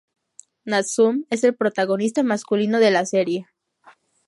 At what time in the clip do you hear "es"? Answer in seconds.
1.29-1.43